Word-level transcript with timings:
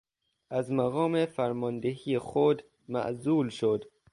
از 0.49 0.71
مقام 0.71 1.25
فرماندهی 1.25 2.19
خود 2.19 2.63
معزول 2.87 3.49
شد. 3.49 3.83